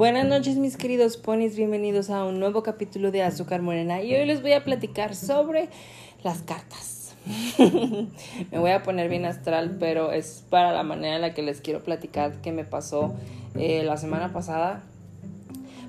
Buenas 0.00 0.24
noches 0.24 0.56
mis 0.56 0.78
queridos 0.78 1.18
ponis, 1.18 1.56
bienvenidos 1.56 2.08
a 2.08 2.24
un 2.24 2.40
nuevo 2.40 2.62
capítulo 2.62 3.10
de 3.10 3.22
Azúcar 3.22 3.60
Morena. 3.60 4.02
Y 4.02 4.14
hoy 4.14 4.24
les 4.24 4.40
voy 4.40 4.54
a 4.54 4.64
platicar 4.64 5.14
sobre 5.14 5.68
las 6.22 6.40
cartas. 6.40 7.14
me 8.50 8.58
voy 8.58 8.70
a 8.70 8.82
poner 8.82 9.10
bien 9.10 9.26
astral, 9.26 9.76
pero 9.78 10.10
es 10.10 10.42
para 10.48 10.72
la 10.72 10.84
manera 10.84 11.16
en 11.16 11.20
la 11.20 11.34
que 11.34 11.42
les 11.42 11.60
quiero 11.60 11.84
platicar 11.84 12.40
que 12.40 12.50
me 12.50 12.64
pasó 12.64 13.12
eh, 13.56 13.82
la 13.82 13.98
semana 13.98 14.32
pasada 14.32 14.82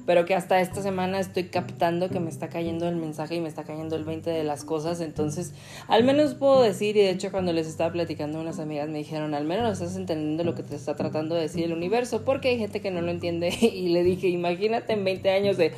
pero 0.05 0.25
que 0.25 0.35
hasta 0.35 0.59
esta 0.61 0.81
semana 0.81 1.19
estoy 1.19 1.45
captando 1.45 2.09
que 2.09 2.19
me 2.19 2.29
está 2.29 2.49
cayendo 2.49 2.87
el 2.87 2.95
mensaje 2.95 3.35
y 3.35 3.41
me 3.41 3.49
está 3.49 3.63
cayendo 3.63 3.95
el 3.95 4.03
20 4.03 4.29
de 4.29 4.43
las 4.43 4.63
cosas, 4.63 5.01
entonces 5.01 5.53
al 5.87 6.03
menos 6.03 6.35
puedo 6.35 6.61
decir, 6.61 6.97
y 6.97 7.01
de 7.01 7.09
hecho 7.11 7.31
cuando 7.31 7.53
les 7.53 7.67
estaba 7.67 7.91
platicando 7.91 8.39
unas 8.39 8.59
amigas 8.59 8.89
me 8.89 8.99
dijeron, 8.99 9.33
al 9.33 9.45
menos 9.45 9.81
estás 9.81 9.95
entendiendo 9.95 10.43
lo 10.43 10.55
que 10.55 10.63
te 10.63 10.75
está 10.75 10.95
tratando 10.95 11.35
de 11.35 11.41
decir 11.41 11.65
el 11.65 11.73
universo, 11.73 12.23
porque 12.23 12.49
hay 12.49 12.57
gente 12.57 12.81
que 12.81 12.91
no 12.91 13.01
lo 13.01 13.11
entiende. 13.11 13.51
Y 13.71 13.89
le 13.89 14.03
dije, 14.03 14.27
imagínate 14.27 14.93
en 14.93 15.03
20 15.03 15.29
años 15.29 15.57
de... 15.57 15.71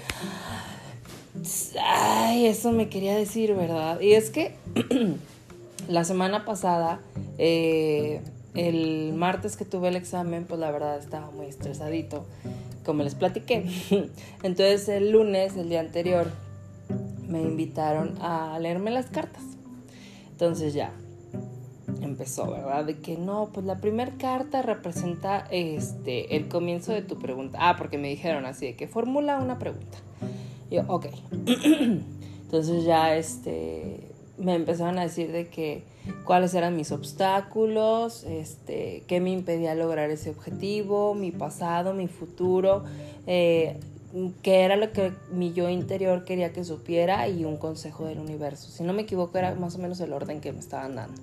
Ay, 1.81 2.47
eso 2.47 2.71
me 2.71 2.89
quería 2.89 3.15
decir, 3.15 3.53
¿verdad? 3.53 3.99
Y 3.99 4.13
es 4.13 4.29
que 4.29 4.55
la 5.87 6.03
semana 6.03 6.45
pasada, 6.45 6.99
eh, 7.37 8.21
el 8.55 9.13
martes 9.13 9.57
que 9.57 9.65
tuve 9.65 9.89
el 9.89 9.95
examen, 9.95 10.45
pues 10.45 10.59
la 10.59 10.71
verdad 10.71 10.97
estaba 10.97 11.31
muy 11.31 11.47
estresadito 11.47 12.25
como 12.85 13.03
les 13.03 13.15
platiqué. 13.15 13.65
Entonces 14.43 14.87
el 14.89 15.11
lunes, 15.11 15.55
el 15.57 15.69
día 15.69 15.79
anterior, 15.79 16.31
me 17.27 17.41
invitaron 17.41 18.15
a 18.21 18.57
leerme 18.59 18.91
las 18.91 19.07
cartas. 19.07 19.43
Entonces 20.31 20.73
ya 20.73 20.91
empezó, 22.01 22.51
¿verdad? 22.51 22.85
De 22.85 22.99
que 22.99 23.17
no, 23.17 23.49
pues 23.53 23.65
la 23.65 23.79
primera 23.79 24.11
carta 24.17 24.61
representa 24.61 25.47
este 25.49 26.35
el 26.35 26.47
comienzo 26.47 26.91
de 26.91 27.01
tu 27.01 27.17
pregunta. 27.17 27.57
Ah, 27.61 27.75
porque 27.77 27.97
me 27.97 28.09
dijeron 28.09 28.45
así 28.45 28.67
de 28.67 28.75
que 28.75 28.87
formula 28.87 29.37
una 29.37 29.57
pregunta. 29.57 29.97
Y 30.69 30.75
yo, 30.75 30.83
ok. 30.87 31.07
Entonces 32.43 32.83
ya 32.83 33.15
este 33.15 34.12
me 34.43 34.55
empezaron 34.55 34.99
a 34.99 35.03
decir 35.03 35.31
de 35.31 35.47
que 35.47 35.83
cuáles 36.25 36.53
eran 36.53 36.75
mis 36.75 36.91
obstáculos, 36.91 38.23
este, 38.25 39.03
qué 39.07 39.21
me 39.21 39.31
impedía 39.31 39.73
lograr 39.73 40.09
ese 40.09 40.29
objetivo, 40.29 41.15
mi 41.15 41.31
pasado, 41.31 41.93
mi 41.93 42.07
futuro, 42.07 42.83
eh, 43.25 43.77
qué 44.41 44.61
era 44.61 44.75
lo 44.75 44.91
que 44.91 45.13
mi 45.31 45.53
yo 45.53 45.69
interior 45.69 46.25
quería 46.25 46.51
que 46.51 46.63
supiera 46.63 47.27
y 47.29 47.45
un 47.45 47.57
consejo 47.57 48.05
del 48.05 48.19
universo. 48.19 48.69
Si 48.69 48.83
no 48.83 48.93
me 48.93 49.03
equivoco 49.03 49.37
era 49.37 49.55
más 49.55 49.75
o 49.75 49.79
menos 49.79 49.99
el 50.01 50.13
orden 50.13 50.41
que 50.41 50.51
me 50.51 50.59
estaban 50.59 50.95
dando. 50.95 51.21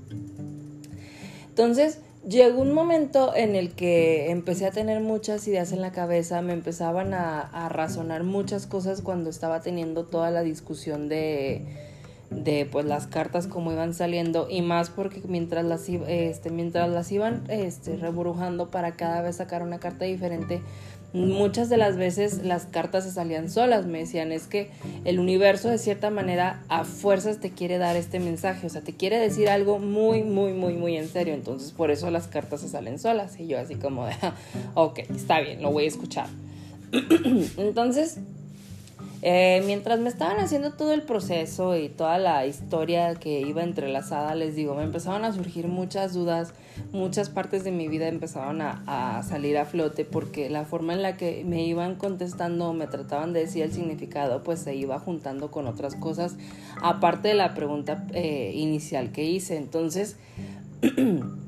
Entonces, 1.49 1.99
llegó 2.27 2.63
un 2.63 2.73
momento 2.73 3.35
en 3.37 3.55
el 3.55 3.75
que 3.75 4.31
empecé 4.31 4.67
a 4.67 4.71
tener 4.71 5.01
muchas 5.01 5.47
ideas 5.47 5.73
en 5.73 5.83
la 5.83 5.93
cabeza, 5.93 6.41
me 6.41 6.55
empezaban 6.55 7.13
a, 7.13 7.41
a 7.41 7.69
razonar 7.69 8.25
muchas 8.25 8.67
cosas 8.67 9.03
cuando 9.03 9.29
estaba 9.29 9.61
teniendo 9.61 10.05
toda 10.05 10.31
la 10.31 10.43
discusión 10.43 11.09
de 11.09 11.90
de 12.31 12.67
pues 12.71 12.87
las 12.87 13.07
cartas 13.07 13.47
como 13.47 13.73
iban 13.73 13.93
saliendo 13.93 14.49
y 14.49 14.63
más 14.63 14.89
porque 14.89 15.21
mientras 15.27 15.65
las 15.65 15.89
este 15.89 16.51
mientras 16.51 16.89
las 16.89 17.11
iban 17.11 17.43
este 17.49 17.97
reburujando 17.97 18.71
para 18.71 18.93
cada 18.93 19.21
vez 19.21 19.37
sacar 19.37 19.63
una 19.63 19.81
carta 19.81 20.05
diferente 20.05 20.63
muchas 21.13 21.69
de 21.69 21.77
las 21.77 21.97
veces 21.97 22.45
las 22.45 22.67
cartas 22.67 23.05
se 23.05 23.11
salían 23.11 23.51
solas. 23.51 23.87
Me 23.87 23.99
decían 23.99 24.33
es 24.33 24.47
que 24.47 24.71
el 25.05 25.19
universo 25.19 25.69
de 25.69 25.79
cierta 25.79 26.11
manera 26.11 26.63
a 26.69 26.85
fuerzas 26.85 27.41
te 27.41 27.51
quiere 27.51 27.79
dar 27.79 27.97
este 27.97 28.21
mensaje 28.21 28.67
o 28.67 28.71
sea 28.71 28.83
te 28.83 28.95
quiere 28.95 29.19
decir 29.19 29.49
algo 29.49 29.79
muy 29.79 30.23
muy 30.23 30.53
muy 30.53 30.75
muy 30.75 30.97
en 30.97 31.09
serio 31.09 31.35
entonces 31.35 31.73
por 31.73 31.91
eso 31.91 32.11
las 32.11 32.29
cartas 32.29 32.61
se 32.61 32.69
salen 32.69 32.99
solas 32.99 33.39
y 33.41 33.47
yo 33.47 33.59
así 33.59 33.75
como 33.75 34.07
de 34.07 34.15
ok 34.75 35.01
está 35.11 35.41
bien 35.41 35.63
lo 35.63 35.73
voy 35.73 35.85
a 35.85 35.89
escuchar 35.89 36.27
entonces 37.57 38.19
eh, 39.23 39.63
mientras 39.67 40.01
me 40.01 40.09
estaban 40.09 40.39
haciendo 40.39 40.73
todo 40.73 40.93
el 40.93 41.03
proceso 41.03 41.77
y 41.77 41.91
toda 41.91 42.19
la 42.19 42.47
historia 42.47 43.15
que 43.17 43.41
iba 43.41 43.63
entrelazada, 43.63 44.35
les 44.35 44.55
digo, 44.55 44.75
me 44.75 44.83
empezaban 44.83 45.25
a 45.25 45.33
surgir 45.33 45.69
muchas 45.69 46.15
dudas, 46.15 46.55
muchas 46.93 47.29
partes 47.29 47.63
de 47.63 47.71
mi 47.71 47.89
vida 47.89 48.09
empezaban 48.09 48.63
a, 48.63 49.23
salir 49.23 49.59
a 49.59 49.67
flote 49.67 50.07
porque 50.07 50.49
la 50.49 50.65
forma 50.65 50.95
en 50.95 51.03
la 51.03 51.17
que 51.19 51.45
me 51.45 51.65
iban 51.65 51.97
contestando 51.97 52.73
me 52.73 52.87
trataban 52.87 53.35
de 53.35 53.41
decir 53.41 53.63
el 53.63 53.73
significado, 53.73 54.43
pues 54.43 54.61
se 54.61 54.75
iba 54.75 54.99
juntando 54.99 55.51
con 55.51 55.67
otras 55.67 55.95
cosas, 55.97 56.37
aparte 56.83 57.29
de 57.29 57.35
la 57.35 57.55
pregunta 57.55 58.07
eh, 58.15 58.53
inicial 58.55 59.13
que 59.13 59.25
hice. 59.25 59.57
Entonces, 59.57 60.17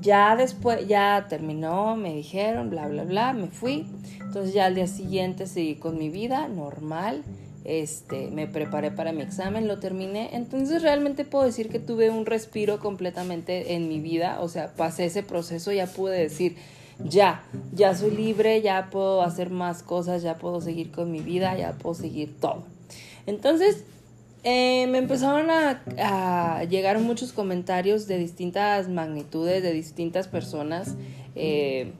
ya 0.00 0.36
después, 0.36 0.86
ya 0.86 1.26
terminó, 1.28 1.96
me 1.96 2.14
dijeron, 2.14 2.70
bla, 2.70 2.88
bla, 2.88 3.04
bla, 3.04 3.32
me 3.32 3.48
fui. 3.48 3.86
Entonces 4.20 4.54
ya 4.54 4.66
al 4.66 4.74
día 4.74 4.86
siguiente 4.86 5.46
seguí 5.46 5.76
con 5.76 5.98
mi 5.98 6.08
vida 6.08 6.48
normal. 6.48 7.22
Este, 7.64 8.30
me 8.30 8.46
preparé 8.46 8.90
para 8.90 9.12
mi 9.12 9.22
examen, 9.22 9.68
lo 9.68 9.78
terminé. 9.78 10.30
Entonces 10.32 10.82
realmente 10.82 11.24
puedo 11.24 11.44
decir 11.44 11.68
que 11.68 11.78
tuve 11.78 12.10
un 12.10 12.26
respiro 12.26 12.78
completamente 12.80 13.74
en 13.74 13.88
mi 13.88 14.00
vida. 14.00 14.40
O 14.40 14.48
sea, 14.48 14.72
pasé 14.74 15.06
ese 15.06 15.22
proceso, 15.22 15.72
ya 15.72 15.86
pude 15.86 16.18
decir, 16.18 16.56
ya, 17.04 17.42
ya 17.72 17.94
soy 17.94 18.12
libre, 18.12 18.62
ya 18.62 18.88
puedo 18.90 19.22
hacer 19.22 19.50
más 19.50 19.82
cosas, 19.82 20.22
ya 20.22 20.38
puedo 20.38 20.60
seguir 20.60 20.90
con 20.90 21.10
mi 21.10 21.20
vida, 21.20 21.56
ya 21.56 21.72
puedo 21.72 21.94
seguir 21.94 22.38
todo. 22.40 22.64
Entonces, 23.26 23.84
eh, 24.42 24.86
me 24.88 24.98
empezaron 24.98 25.48
a, 25.50 26.64
llegar 26.64 26.98
muchos 26.98 27.32
comentarios 27.32 28.06
de 28.06 28.18
distintas 28.18 28.88
magnitudes, 28.88 29.62
de 29.62 29.72
distintas 29.72 30.28
personas, 30.28 30.96
eh, 31.34 31.92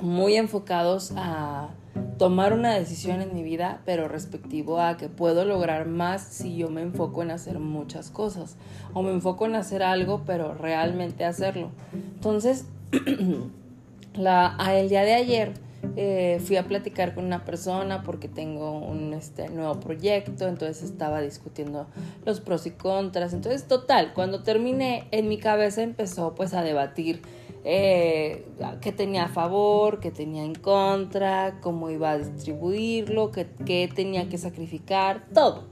muy 0.00 0.36
enfocados 0.36 1.12
a 1.16 1.70
tomar 2.18 2.52
una 2.52 2.74
decisión 2.74 3.22
en 3.22 3.34
mi 3.34 3.42
vida, 3.42 3.80
pero 3.84 4.08
respectivo 4.08 4.80
a 4.80 4.96
que 4.96 5.08
puedo 5.08 5.44
lograr 5.44 5.86
más 5.86 6.22
si 6.22 6.56
yo 6.56 6.70
me 6.70 6.82
enfoco 6.82 7.22
en 7.22 7.30
hacer 7.30 7.58
muchas 7.58 8.10
cosas, 8.10 8.56
o 8.92 9.02
me 9.02 9.12
enfoco 9.12 9.46
en 9.46 9.54
hacer 9.54 9.82
algo, 9.82 10.22
pero 10.26 10.54
realmente 10.54 11.24
hacerlo. 11.24 11.70
Entonces, 11.92 12.66
el 12.92 14.88
día 14.88 15.02
de 15.02 15.14
ayer, 15.14 15.54
eh, 15.96 16.40
fui 16.44 16.56
a 16.56 16.64
platicar 16.64 17.14
con 17.14 17.24
una 17.24 17.44
persona 17.44 18.02
porque 18.02 18.28
tengo 18.28 18.72
un 18.78 19.14
este, 19.14 19.48
nuevo 19.48 19.78
proyecto, 19.80 20.46
entonces 20.46 20.82
estaba 20.82 21.20
discutiendo 21.20 21.86
los 22.24 22.40
pros 22.40 22.66
y 22.66 22.70
contras. 22.70 23.32
Entonces, 23.32 23.66
total, 23.68 24.12
cuando 24.14 24.42
terminé, 24.42 25.06
en 25.10 25.28
mi 25.28 25.38
cabeza 25.38 25.82
empezó 25.82 26.34
pues 26.34 26.54
a 26.54 26.62
debatir 26.62 27.22
eh, 27.64 28.46
qué 28.80 28.92
tenía 28.92 29.24
a 29.24 29.28
favor, 29.28 30.00
qué 30.00 30.10
tenía 30.10 30.44
en 30.44 30.54
contra, 30.54 31.58
cómo 31.60 31.90
iba 31.90 32.10
a 32.10 32.18
distribuirlo, 32.18 33.30
qué, 33.30 33.46
qué 33.64 33.88
tenía 33.92 34.28
que 34.28 34.38
sacrificar, 34.38 35.26
todo. 35.32 35.64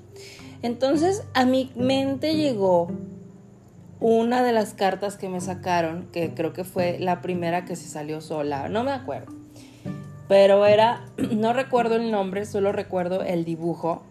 Entonces 0.62 1.24
a 1.34 1.44
mi 1.44 1.70
mente 1.74 2.36
llegó 2.36 2.88
una 3.98 4.42
de 4.42 4.52
las 4.52 4.74
cartas 4.74 5.16
que 5.16 5.28
me 5.28 5.40
sacaron, 5.40 6.08
que 6.12 6.34
creo 6.34 6.52
que 6.52 6.64
fue 6.64 6.98
la 6.98 7.22
primera 7.22 7.64
que 7.64 7.76
se 7.76 7.88
salió 7.88 8.20
sola, 8.20 8.68
no 8.68 8.84
me 8.84 8.92
acuerdo 8.92 9.45
pero 10.28 10.66
era, 10.66 11.04
no 11.16 11.52
recuerdo 11.52 11.96
el 11.96 12.10
nombre, 12.10 12.46
solo 12.46 12.72
recuerdo 12.72 13.22
el 13.22 13.44
dibujo. 13.44 14.02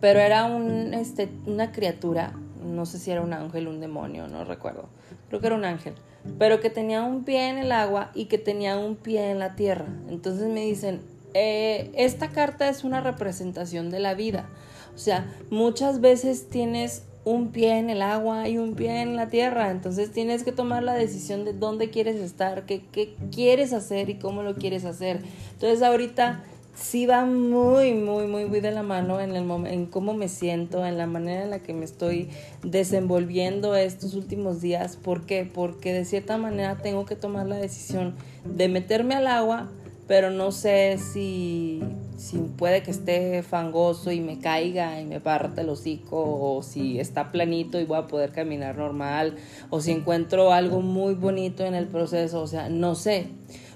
Pero 0.00 0.18
era 0.18 0.44
un, 0.46 0.94
este, 0.94 1.28
una 1.46 1.70
criatura, 1.70 2.32
no 2.64 2.86
sé 2.86 2.98
si 2.98 3.10
era 3.10 3.20
un 3.20 3.32
ángel, 3.32 3.68
un 3.68 3.80
demonio, 3.80 4.26
no 4.26 4.44
recuerdo. 4.44 4.88
Creo 5.28 5.40
que 5.40 5.46
era 5.46 5.56
un 5.56 5.64
ángel. 5.64 5.94
Pero 6.38 6.60
que 6.60 6.70
tenía 6.70 7.02
un 7.02 7.24
pie 7.24 7.48
en 7.48 7.58
el 7.58 7.72
agua 7.72 8.10
y 8.14 8.26
que 8.26 8.38
tenía 8.38 8.78
un 8.78 8.96
pie 8.96 9.30
en 9.30 9.38
la 9.38 9.54
tierra. 9.54 9.86
Entonces 10.08 10.48
me 10.48 10.64
dicen, 10.64 11.00
eh, 11.34 11.90
esta 11.94 12.30
carta 12.30 12.68
es 12.68 12.84
una 12.84 13.00
representación 13.00 13.90
de 13.90 14.00
la 14.00 14.14
vida. 14.14 14.48
O 14.94 14.98
sea, 14.98 15.26
muchas 15.50 16.00
veces 16.00 16.48
tienes 16.50 17.04
un 17.24 17.52
pie 17.52 17.78
en 17.78 17.90
el 17.90 18.02
agua 18.02 18.48
y 18.48 18.58
un 18.58 18.74
pie 18.74 19.00
en 19.02 19.16
la 19.16 19.28
tierra. 19.28 19.70
Entonces 19.70 20.12
tienes 20.12 20.42
que 20.42 20.52
tomar 20.52 20.82
la 20.82 20.94
decisión 20.94 21.44
de 21.44 21.52
dónde 21.52 21.90
quieres 21.90 22.16
estar, 22.16 22.66
qué, 22.66 22.82
qué 22.92 23.14
quieres 23.30 23.72
hacer 23.72 24.10
y 24.10 24.14
cómo 24.14 24.42
lo 24.42 24.54
quieres 24.54 24.84
hacer. 24.84 25.20
Entonces 25.54 25.82
ahorita 25.82 26.42
sí 26.74 27.06
va 27.06 27.24
muy, 27.24 27.92
muy, 27.94 28.26
muy, 28.26 28.46
muy 28.46 28.60
de 28.60 28.70
la 28.70 28.82
mano 28.82 29.20
en, 29.20 29.36
el 29.36 29.48
en 29.66 29.86
cómo 29.86 30.14
me 30.14 30.28
siento, 30.28 30.84
en 30.86 30.98
la 30.98 31.06
manera 31.06 31.44
en 31.44 31.50
la 31.50 31.58
que 31.58 31.74
me 31.74 31.84
estoy 31.84 32.30
desenvolviendo 32.62 33.76
estos 33.76 34.14
últimos 34.14 34.60
días. 34.60 34.96
¿Por 34.96 35.26
qué? 35.26 35.48
Porque 35.52 35.92
de 35.92 36.04
cierta 36.04 36.38
manera 36.38 36.78
tengo 36.78 37.04
que 37.04 37.16
tomar 37.16 37.46
la 37.46 37.56
decisión 37.56 38.14
de 38.44 38.68
meterme 38.68 39.14
al 39.14 39.26
agua 39.26 39.70
pero 40.12 40.28
no 40.28 40.52
sé 40.52 40.98
si, 40.98 41.82
si 42.18 42.36
puede 42.36 42.82
que 42.82 42.90
esté 42.90 43.42
fangoso 43.42 44.12
y 44.12 44.20
me 44.20 44.38
caiga 44.38 45.00
y 45.00 45.06
me 45.06 45.20
parte 45.20 45.62
el 45.62 45.70
hocico, 45.70 46.18
o 46.22 46.62
si 46.62 47.00
está 47.00 47.32
planito 47.32 47.80
y 47.80 47.86
voy 47.86 47.96
a 47.96 48.08
poder 48.08 48.30
caminar 48.30 48.76
normal, 48.76 49.36
o 49.70 49.80
si 49.80 49.90
encuentro 49.90 50.52
algo 50.52 50.82
muy 50.82 51.14
bonito 51.14 51.64
en 51.64 51.74
el 51.74 51.86
proceso, 51.86 52.42
o 52.42 52.46
sea, 52.46 52.68
no 52.68 52.94
sé. 52.94 53.28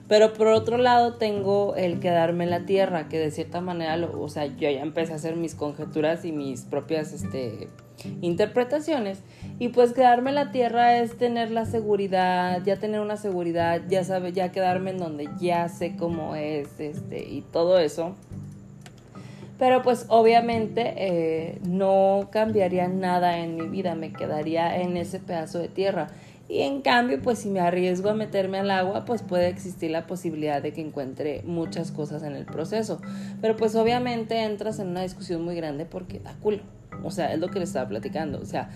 Pero 0.09 0.35
por 0.35 0.49
otro 0.49 0.77
lado 0.77 1.15
tengo 1.15 1.75
el 1.75 2.01
quedarme 2.01 2.45
en 2.45 2.51
la 2.51 2.67
tierra, 2.67 3.09
que 3.09 3.19
de 3.19 3.31
cierta 3.31 3.63
manera, 3.63 3.97
o 4.07 4.29
sea, 4.29 4.45
yo 4.45 4.69
ya 4.69 4.83
empecé 4.83 5.15
a 5.15 5.17
hacer 5.17 5.37
mis 5.37 5.55
conjeturas 5.55 6.27
y 6.27 6.33
mis 6.33 6.65
propias, 6.65 7.15
este, 7.15 7.71
interpretaciones. 8.21 9.19
Y 9.59 9.69
pues 9.69 9.93
quedarme 9.93 10.31
en 10.31 10.37
la 10.37 10.53
tierra 10.53 10.99
es 10.99 11.17
tener 11.17 11.51
la 11.51 11.65
seguridad, 11.65 12.63
ya 12.65 12.77
tener 12.77 13.01
una 13.01 13.17
seguridad, 13.17 13.83
ya 13.89 14.05
sabe, 14.05 14.33
ya 14.33 14.53
quedarme 14.53 14.91
en 14.91 14.99
donde 14.99 15.29
ya 15.41 15.69
sé 15.69 15.97
cómo 15.97 16.37
es, 16.37 16.79
este, 16.79 17.25
y 17.25 17.41
todo 17.41 17.79
eso. 17.79 18.15
Pero 19.59 19.83
pues 19.83 20.05
obviamente 20.09 20.95
eh, 20.97 21.59
no 21.67 22.29
cambiaría 22.31 22.89
nada 22.89 23.39
en 23.39 23.57
mi 23.57 23.69
vida, 23.69 23.95
me 23.95 24.13
quedaría 24.13 24.83
en 24.83 24.97
ese 24.97 25.19
pedazo 25.19 25.59
de 25.59 25.69
tierra. 25.69 26.09
Y 26.49 26.61
en 26.61 26.81
cambio, 26.83 27.21
pues 27.21 27.41
si 27.41 27.49
me 27.49 27.61
arriesgo 27.61 28.11
a 28.11 28.15
meterme 28.15 28.59
al 28.59 28.71
agua, 28.71 29.05
pues 29.05 29.23
puede 29.23 29.49
existir 29.49 29.91
la 29.91 30.07
posibilidad 30.07 30.63
de 30.63 30.73
que 30.73 30.81
encuentre 30.81 31.43
muchas 31.45 31.91
cosas 31.91 32.23
en 32.23 32.37
el 32.37 32.45
proceso. 32.45 33.01
Pero 33.41 33.57
pues 33.57 33.75
obviamente 33.75 34.45
entras 34.45 34.79
en 34.79 34.89
una 34.89 35.03
discusión 35.03 35.43
muy 35.43 35.57
grande 35.57 35.87
porque 35.87 36.21
da 36.21 36.35
culo. 36.35 36.61
O 37.05 37.11
sea, 37.11 37.33
es 37.33 37.39
lo 37.39 37.49
que 37.49 37.59
le 37.59 37.65
estaba 37.65 37.89
platicando. 37.89 38.41
O 38.41 38.45
sea, 38.45 38.71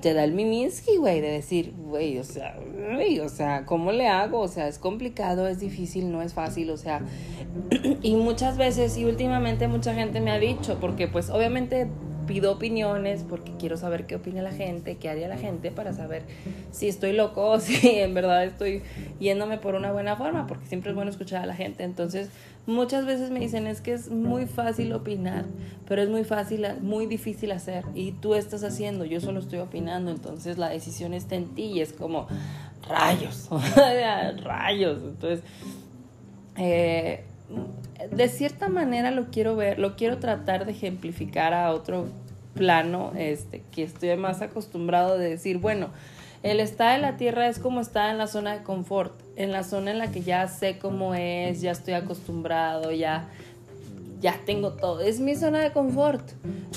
te 0.00 0.12
da 0.14 0.24
el 0.24 0.32
miminsky, 0.32 0.96
güey, 0.96 1.20
de 1.20 1.30
decir, 1.30 1.74
güey, 1.76 2.18
o 2.18 2.24
sea, 2.24 2.56
güey, 2.94 3.20
o 3.20 3.28
sea, 3.28 3.64
¿cómo 3.64 3.92
le 3.92 4.08
hago? 4.08 4.40
O 4.40 4.48
sea, 4.48 4.68
es 4.68 4.78
complicado, 4.78 5.48
es 5.48 5.58
difícil, 5.60 6.12
no 6.12 6.22
es 6.22 6.34
fácil, 6.34 6.70
o 6.70 6.76
sea, 6.76 7.00
y 8.02 8.14
muchas 8.16 8.56
veces 8.58 8.96
y 8.98 9.04
últimamente 9.04 9.68
mucha 9.68 9.94
gente 9.94 10.20
me 10.20 10.30
ha 10.30 10.38
dicho, 10.38 10.78
porque 10.80 11.08
pues 11.08 11.30
obviamente 11.30 11.88
pido 12.30 12.52
opiniones 12.52 13.24
porque 13.28 13.50
quiero 13.58 13.76
saber 13.76 14.06
qué 14.06 14.14
opina 14.14 14.40
la 14.40 14.52
gente, 14.52 14.98
qué 14.98 15.08
haría 15.08 15.26
la 15.26 15.36
gente 15.36 15.72
para 15.72 15.92
saber 15.92 16.22
si 16.70 16.86
estoy 16.86 17.12
loco 17.12 17.44
o 17.44 17.58
si 17.60 17.88
en 17.88 18.14
verdad 18.14 18.44
estoy 18.44 18.84
yéndome 19.18 19.58
por 19.58 19.74
una 19.74 19.90
buena 19.90 20.14
forma, 20.14 20.46
porque 20.46 20.64
siempre 20.66 20.90
es 20.90 20.94
bueno 20.94 21.10
escuchar 21.10 21.42
a 21.42 21.46
la 21.46 21.56
gente. 21.56 21.82
Entonces, 21.82 22.30
muchas 22.66 23.04
veces 23.04 23.32
me 23.32 23.40
dicen 23.40 23.66
es 23.66 23.80
que 23.80 23.94
es 23.94 24.12
muy 24.12 24.46
fácil 24.46 24.92
opinar, 24.92 25.44
pero 25.88 26.02
es 26.02 26.08
muy 26.08 26.22
fácil, 26.22 26.64
muy 26.80 27.06
difícil 27.06 27.50
hacer. 27.50 27.84
Y 27.96 28.12
tú 28.12 28.36
estás 28.36 28.62
haciendo, 28.62 29.04
yo 29.04 29.20
solo 29.20 29.40
estoy 29.40 29.58
opinando, 29.58 30.12
entonces 30.12 30.56
la 30.56 30.68
decisión 30.68 31.14
está 31.14 31.34
en 31.34 31.48
ti 31.56 31.64
y 31.64 31.80
es 31.80 31.92
como 31.92 32.28
rayos, 32.88 33.48
rayos. 34.44 35.02
Entonces, 35.02 35.42
eh, 36.56 37.24
de 38.10 38.28
cierta 38.28 38.68
manera 38.68 39.10
lo 39.10 39.26
quiero 39.30 39.56
ver, 39.56 39.78
lo 39.78 39.96
quiero 39.96 40.18
tratar 40.18 40.64
de 40.64 40.72
ejemplificar 40.72 41.54
a 41.54 41.72
otro 41.72 42.06
plano, 42.54 43.12
este, 43.16 43.62
que 43.70 43.82
estoy 43.82 44.16
más 44.16 44.42
acostumbrado 44.42 45.18
de 45.18 45.30
decir, 45.30 45.58
bueno, 45.58 45.88
el 46.42 46.60
estar 46.60 46.96
en 46.96 47.02
la 47.02 47.16
tierra 47.16 47.48
es 47.48 47.58
como 47.58 47.80
estar 47.80 48.10
en 48.10 48.18
la 48.18 48.26
zona 48.26 48.52
de 48.56 48.62
confort, 48.62 49.12
en 49.36 49.52
la 49.52 49.62
zona 49.62 49.90
en 49.90 49.98
la 49.98 50.10
que 50.10 50.22
ya 50.22 50.48
sé 50.48 50.78
cómo 50.78 51.14
es, 51.14 51.60
ya 51.60 51.70
estoy 51.70 51.94
acostumbrado, 51.94 52.92
ya, 52.92 53.28
ya 54.20 54.40
tengo 54.46 54.72
todo. 54.72 55.00
Es 55.00 55.20
mi 55.20 55.36
zona 55.36 55.60
de 55.60 55.70
confort. 55.72 56.22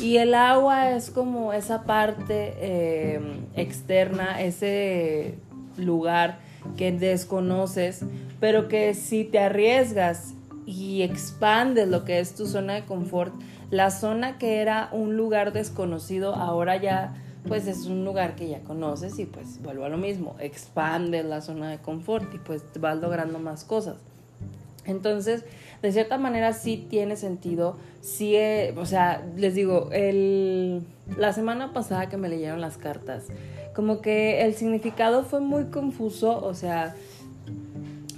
Y 0.01 0.17
el 0.17 0.33
agua 0.33 0.91
es 0.91 1.09
como 1.09 1.53
esa 1.53 1.83
parte 1.83 2.53
eh, 2.57 3.21
externa, 3.55 4.41
ese 4.41 5.35
lugar 5.77 6.39
que 6.75 6.91
desconoces, 6.91 8.01
pero 8.41 8.67
que 8.67 8.93
si 8.93 9.23
te 9.23 9.39
arriesgas 9.39 10.33
y 10.65 11.01
expandes 11.01 11.88
lo 11.88 12.06
que 12.06 12.19
es 12.19 12.36
tu 12.36 12.45
zona 12.45 12.74
de 12.74 12.86
confort, 12.86 13.33
la 13.69 13.92
zona 13.92 14.38
que 14.38 14.62
era 14.62 14.89
un 14.92 15.18
lugar 15.18 15.54
desconocido 15.54 16.36
ahora 16.36 16.77
ya 16.77 17.15
pues 17.48 17.68
es 17.68 17.86
un 17.86 18.06
lugar 18.06 18.36
que 18.36 18.48
ya 18.48 18.60
conoces 18.62 19.19
y 19.19 19.25
pues 19.25 19.62
vuelvo 19.62 19.86
a 19.86 19.89
lo 19.89 19.98
mismo, 19.98 20.36
expandes 20.39 21.25
la 21.25 21.42
zona 21.42 21.69
de 21.69 21.77
confort 21.77 22.33
y 22.33 22.38
pues 22.38 22.63
vas 22.80 22.98
logrando 22.98 23.39
más 23.39 23.63
cosas. 23.63 23.95
Entonces, 24.86 25.45
de 25.81 25.92
cierta 25.92 26.18
manera 26.18 26.54
sí 26.54 26.86
tiene 26.89 27.15
sentido, 27.15 27.77
sí, 28.01 28.36
eh, 28.36 28.74
o 28.77 28.86
sea, 28.86 29.25
les 29.38 29.56
digo, 29.56 29.89
el, 29.92 30.83
la 31.18 31.31
semana 31.33 31.74
pasada 31.74 32.10
que 32.10 32.18
me 32.18 32.30
leyeron 32.30 32.60
las 32.60 32.77
cartas, 32.77 33.25
como 33.74 34.01
que 34.01 34.42
el 34.42 34.56
significado 34.56 35.24
fue 35.24 35.39
muy 35.39 35.65
confuso, 35.65 36.44
o 36.45 36.54
sea, 36.54 36.95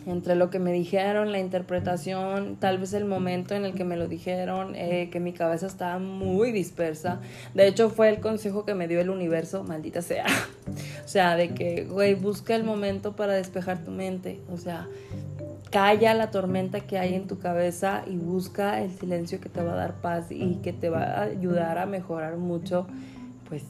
entre 0.06 0.36
lo 0.36 0.50
que 0.50 0.60
me 0.60 0.72
dijeron, 0.72 1.31
la 1.31 1.40
interpretación, 1.40 2.57
tal 2.57 2.78
vez 2.78 2.94
el 2.94 3.06
momento 3.06 3.56
en 3.56 3.66
el 3.66 3.74
que 3.74 3.84
me 3.84 3.98
lo 3.98 4.07
dijeron, 4.07 4.75
eh, 4.75 5.10
que 5.12 5.19
mi 5.19 5.34
cabeza 5.34 5.66
estaba 5.66 5.98
muy 6.00 6.52
dispersa. 6.52 7.19
De 7.54 7.68
hecho, 7.68 7.90
fue 7.90 8.10
el 8.10 8.19
consejo 8.19 8.66
que 8.66 8.75
me 8.75 8.88
dio 8.88 9.02
el 9.02 9.10
universo, 9.10 9.63
maldita 9.63 10.02
sea. 10.02 10.25
o 11.06 11.07
sea, 11.07 11.36
de 11.36 11.54
que, 11.54 11.86
güey, 11.86 12.13
busca 12.13 12.56
el 12.56 12.63
momento 12.63 13.16
para 13.16 13.34
despejar 13.34 13.80
tu 13.84 13.92
mente. 13.92 14.40
O 14.52 14.57
sea, 14.57 14.88
calla 15.72 16.13
la 16.13 16.30
tormenta 16.30 16.81
que 16.81 17.00
hay 17.00 17.16
en 17.16 17.28
tu 17.28 17.40
cabeza 17.40 18.04
y 18.06 18.16
busca 18.16 18.81
el 18.81 18.92
silencio 18.92 19.42
que 19.42 19.50
te 19.50 19.63
va 19.63 19.74
a 19.74 19.75
dar 19.75 20.01
paz 20.01 20.28
y 20.30 20.56
que 20.58 20.72
te 20.72 20.90
va 20.90 21.04
a 21.04 21.22
ayudar 21.24 21.80
a 21.80 21.88
mejorar 21.88 22.38
mucho, 22.38 22.86
pues, 23.50 23.63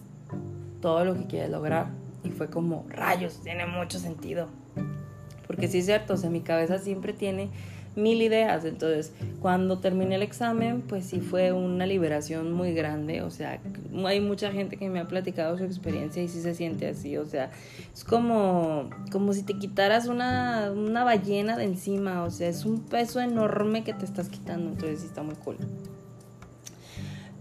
todo 0.81 1.05
lo 1.05 1.15
que 1.15 1.27
quieres 1.27 1.49
lograr. 1.49 1.87
Y 2.25 2.31
fue 2.31 2.49
como, 2.49 2.85
rayos, 2.89 3.39
tiene 3.41 3.65
mucho 3.65 3.99
sentido. 3.99 4.49
Porque 5.47 5.67
sí 5.67 5.79
es 5.79 5.85
cierto, 5.85 6.13
o 6.13 6.17
sea, 6.17 6.29
mi 6.29 6.41
cabeza 6.41 6.79
siempre 6.79 7.13
tiene 7.13 7.49
mil 7.95 8.21
ideas. 8.21 8.65
Entonces, 8.65 9.13
cuando 9.41 9.79
terminé 9.79 10.15
el 10.15 10.21
examen, 10.21 10.81
pues 10.81 11.05
sí 11.05 11.19
fue 11.19 11.51
una 11.51 11.85
liberación 11.85 12.51
muy 12.51 12.73
grande. 12.73 13.21
O 13.21 13.31
sea, 13.31 13.59
hay 14.05 14.19
mucha 14.21 14.51
gente 14.51 14.77
que 14.77 14.89
me 14.89 14.99
ha 14.99 15.07
platicado 15.07 15.57
su 15.57 15.63
experiencia 15.63 16.21
y 16.21 16.27
sí 16.27 16.41
se 16.41 16.53
siente 16.53 16.87
así. 16.87 17.17
O 17.17 17.25
sea, 17.25 17.51
es 17.93 18.03
como, 18.03 18.89
como 19.11 19.33
si 19.33 19.43
te 19.43 19.57
quitaras 19.57 20.07
una, 20.07 20.71
una 20.71 21.03
ballena 21.03 21.57
de 21.57 21.65
encima. 21.65 22.23
O 22.23 22.31
sea, 22.31 22.49
es 22.49 22.65
un 22.65 22.81
peso 22.81 23.19
enorme 23.19 23.83
que 23.83 23.93
te 23.93 24.05
estás 24.05 24.29
quitando. 24.29 24.71
Entonces 24.71 25.01
sí 25.01 25.07
está 25.07 25.23
muy 25.23 25.35
cool. 25.35 25.57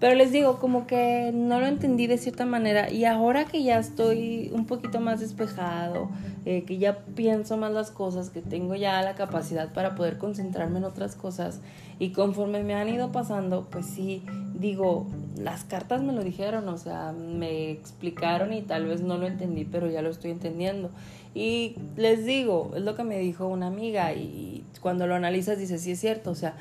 Pero 0.05 0.17
les 0.17 0.33
digo, 0.33 0.59
como 0.59 0.87
que 0.87 1.31
no 1.33 1.61
lo 1.61 1.67
entendí 1.67 2.07
de 2.07 2.19
cierta 2.19 2.45
manera 2.45 2.91
y 2.91 3.07
ahora 3.07 3.47
que 3.47 3.63
ya 3.63 3.79
estoy 3.79 4.51
un 4.53 4.67
poquito 4.67 5.01
más 5.01 5.21
despejado, 5.21 6.11
eh, 6.45 6.65
que 6.65 6.77
ya 6.77 6.99
pienso 7.15 7.57
más 7.57 7.73
las 7.73 7.91
cosas, 7.91 8.29
que 8.29 8.43
tengo 8.43 8.75
ya 8.75 9.01
la 9.01 9.15
capacidad 9.15 9.73
para 9.73 9.95
poder 9.95 10.19
concentrarme 10.19 10.77
en 10.77 10.85
otras 10.85 11.15
cosas 11.15 11.63
y 11.99 12.11
conforme 12.11 12.63
me 12.63 12.75
han 12.75 12.91
ido 12.91 13.13
pasando, 13.13 13.67
pues 13.71 13.87
sí, 13.87 14.23
digo, 14.53 15.07
las 15.39 15.65
cartas 15.65 16.03
me 16.03 16.13
lo 16.13 16.23
dijeron, 16.23 16.69
o 16.69 16.77
sea, 16.77 17.13
me 17.13 17.71
explicaron 17.71 18.53
y 18.53 18.61
tal 18.61 18.85
vez 18.85 19.01
no 19.01 19.17
lo 19.17 19.27
entendí, 19.27 19.65
pero 19.65 19.91
ya 19.91 20.03
lo 20.03 20.11
estoy 20.11 20.33
entendiendo. 20.33 20.91
Y 21.35 21.77
les 21.97 22.27
digo, 22.27 22.73
es 22.77 22.83
lo 22.83 22.95
que 22.95 23.05
me 23.05 23.19
dijo 23.21 23.47
una 23.49 23.69
amiga 23.69 24.13
y 24.13 24.65
cuando 24.83 25.07
lo 25.07 25.15
analizas 25.15 25.59
dices, 25.59 25.81
sí 25.81 25.93
es 25.93 26.01
cierto, 26.01 26.31
o 26.31 26.35
sea, 26.35 26.57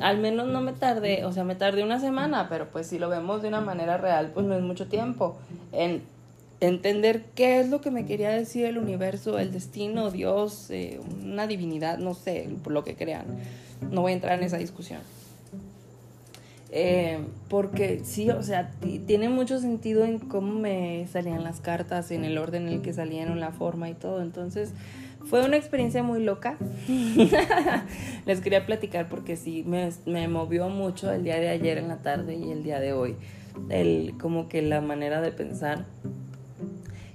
al 0.00 0.18
menos 0.18 0.48
no 0.48 0.60
me 0.60 0.72
tardé, 0.72 1.24
o 1.24 1.32
sea, 1.32 1.44
me 1.44 1.54
tardé 1.54 1.82
una 1.82 2.00
semana, 2.00 2.48
pero 2.48 2.68
pues 2.68 2.86
si 2.86 2.98
lo 2.98 3.08
vemos 3.08 3.42
de 3.42 3.48
una 3.48 3.60
manera 3.60 3.98
real, 3.98 4.30
pues 4.32 4.46
no 4.46 4.54
es 4.54 4.62
mucho 4.62 4.86
tiempo 4.86 5.36
en 5.72 6.02
entender 6.60 7.24
qué 7.34 7.60
es 7.60 7.68
lo 7.68 7.80
que 7.80 7.90
me 7.90 8.06
quería 8.06 8.30
decir 8.30 8.64
el 8.64 8.78
universo, 8.78 9.38
el 9.38 9.52
destino, 9.52 10.10
Dios, 10.10 10.70
eh, 10.70 11.00
una 11.22 11.46
divinidad, 11.46 11.98
no 11.98 12.14
sé, 12.14 12.48
lo 12.66 12.84
que 12.84 12.94
crean. 12.94 13.24
No 13.90 14.02
voy 14.02 14.12
a 14.12 14.14
entrar 14.14 14.38
en 14.38 14.44
esa 14.44 14.58
discusión. 14.58 15.00
Eh, 16.74 17.18
porque 17.50 18.00
sí, 18.04 18.30
o 18.30 18.42
sea, 18.42 18.70
tiene 19.06 19.28
mucho 19.28 19.58
sentido 19.58 20.04
en 20.04 20.18
cómo 20.18 20.58
me 20.58 21.06
salían 21.12 21.44
las 21.44 21.60
cartas, 21.60 22.10
en 22.12 22.24
el 22.24 22.38
orden 22.38 22.68
en 22.68 22.74
el 22.74 22.80
que 22.80 22.94
salían, 22.94 23.38
la 23.40 23.50
forma 23.50 23.90
y 23.90 23.94
todo. 23.94 24.22
Entonces, 24.22 24.70
fue 25.24 25.44
una 25.44 25.56
experiencia 25.56 26.02
muy 26.02 26.22
loca. 26.22 26.56
Les 28.26 28.40
quería 28.40 28.66
platicar 28.66 29.08
porque 29.08 29.36
sí, 29.36 29.64
me, 29.66 29.90
me, 30.06 30.28
movió 30.28 30.68
mucho 30.68 31.10
el 31.12 31.24
día 31.24 31.38
de 31.38 31.48
ayer 31.48 31.78
en 31.78 31.88
la 31.88 32.02
tarde 32.02 32.36
y 32.36 32.50
el 32.50 32.62
día 32.62 32.80
de 32.80 32.92
hoy. 32.92 33.16
El, 33.68 34.14
como 34.20 34.48
que 34.48 34.62
la 34.62 34.80
manera 34.80 35.20
de 35.20 35.32
pensar. 35.32 35.86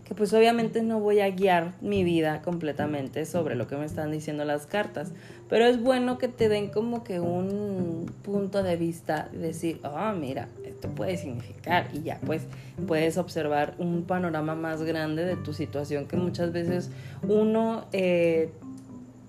Que 0.08 0.16
pues 0.16 0.34
obviamente 0.34 0.82
no 0.84 1.02
voy 1.02 1.20
a 1.20 1.30
guiar 1.30 1.74
mi 1.82 2.06
vida 2.06 2.42
completamente 2.42 3.26
sobre 3.26 3.56
lo 3.56 3.68
que 3.68 3.76
me 3.76 3.86
están 3.86 4.10
diciendo 4.12 4.46
las 4.46 4.66
cartas. 4.66 5.12
Pero 5.50 5.66
es 5.66 5.82
bueno 5.82 6.18
que 6.18 6.30
te 6.30 6.48
den 6.48 6.70
como 6.70 7.04
que 7.04 7.20
un 7.20 8.10
punto 8.24 8.64
de 8.64 8.78
vista 8.78 9.30
decir, 9.34 9.82
ah, 9.84 10.16
mira, 10.18 10.48
esto 10.64 10.88
puede 10.90 11.18
significar. 11.18 11.90
Y 11.94 12.04
ya 12.04 12.20
pues 12.26 12.44
puedes 12.88 13.18
observar 13.18 13.76
un 13.80 14.04
panorama 14.04 14.56
más 14.56 14.82
grande 14.84 15.26
de 15.26 15.36
tu 15.36 15.54
situación 15.54 16.08
que 16.08 16.16
muchas 16.16 16.54
veces 16.54 16.90
uno 17.28 17.86
eh, 17.92 18.52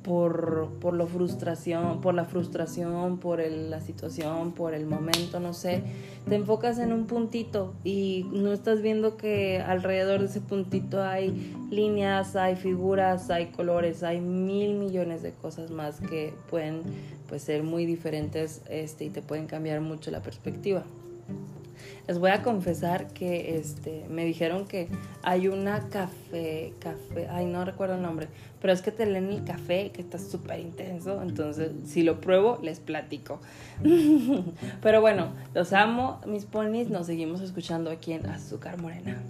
por, 0.02 0.68
por, 0.80 0.94
la 0.94 1.06
frustración, 1.06 2.00
por 2.00 2.14
la 2.14 2.24
frustración, 2.24 3.18
por 3.18 3.40
la 3.40 3.80
situación, 3.80 4.52
por 4.52 4.74
el 4.74 4.86
momento, 4.86 5.40
no 5.40 5.52
sé, 5.52 5.82
te 6.28 6.36
enfocas 6.36 6.78
en 6.78 6.92
un 6.92 7.06
puntito 7.06 7.74
y 7.84 8.26
no 8.32 8.52
estás 8.52 8.80
viendo 8.80 9.16
que 9.16 9.60
alrededor 9.60 10.20
de 10.20 10.26
ese 10.26 10.40
puntito 10.40 11.02
hay 11.02 11.54
líneas, 11.70 12.36
hay 12.36 12.56
figuras, 12.56 13.30
hay 13.30 13.46
colores, 13.46 14.02
hay 14.02 14.20
mil 14.20 14.74
millones 14.74 15.22
de 15.22 15.32
cosas 15.32 15.70
más 15.70 16.00
que 16.00 16.32
pueden 16.50 16.82
pues, 17.28 17.42
ser 17.42 17.62
muy 17.62 17.86
diferentes 17.86 18.62
este, 18.68 19.06
y 19.06 19.10
te 19.10 19.22
pueden 19.22 19.46
cambiar 19.46 19.80
mucho 19.80 20.10
la 20.10 20.22
perspectiva. 20.22 20.84
Les 22.06 22.18
voy 22.18 22.30
a 22.30 22.42
confesar 22.42 23.08
que 23.08 23.56
este, 23.56 24.04
me 24.08 24.25
dijeron 24.25 24.66
que 24.66 24.88
hay 25.23 25.49
una 25.49 25.88
café, 25.88 26.73
café, 26.78 27.28
ay, 27.30 27.47
no 27.47 27.64
recuerdo 27.64 27.97
el 27.97 28.02
nombre, 28.02 28.28
pero 28.61 28.73
es 28.73 28.82
que 28.82 28.90
te 28.90 29.06
leen 29.06 29.30
el 29.30 29.44
café 29.44 29.90
que 29.90 30.02
está 30.02 30.18
súper 30.18 30.61
intenso, 30.61 31.23
entonces 31.23 31.73
si 31.87 32.02
lo 32.02 32.20
pruebo 32.20 32.58
les 32.62 32.80
platico. 32.80 33.40
pero 34.82 35.00
bueno, 35.00 35.32
los 35.54 35.73
amo, 35.73 36.20
mis 36.26 36.44
ponis, 36.44 36.90
nos 36.90 37.06
seguimos 37.06 37.40
escuchando 37.40 37.90
aquí 37.90 38.12
en 38.12 38.26
Azúcar 38.26 38.80
Morena. 38.80 39.23